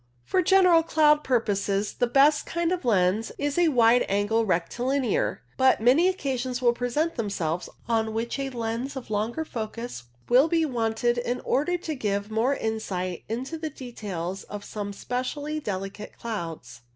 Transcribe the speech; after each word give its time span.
For 0.25 0.41
general 0.41 0.81
cloud 0.81 1.23
purposes 1.23 1.93
the 1.93 2.07
best 2.07 2.47
kind 2.47 2.71
of 2.71 2.83
lens 2.85 3.31
is 3.37 3.55
a 3.55 3.67
wide 3.67 4.03
angle 4.09 4.47
rectilinear, 4.47 5.43
but 5.57 5.79
many 5.79 6.07
occasions 6.07 6.59
will 6.59 6.73
present 6.73 7.17
themselves 7.17 7.69
on 7.87 8.11
which 8.11 8.39
a 8.39 8.49
lens 8.49 8.95
of 8.95 9.11
longer 9.11 9.45
focus 9.45 10.05
will 10.27 10.47
be 10.47 10.65
wanted 10.65 11.19
in 11.19 11.39
order 11.41 11.77
to 11.77 11.93
give 11.93 12.31
more 12.31 12.55
insight 12.55 13.25
into 13.29 13.59
the 13.59 13.69
details 13.69 14.41
of 14.45 14.65
some 14.65 14.91
specially 14.91 15.59
delicate 15.59 16.17
clouds. 16.17 16.81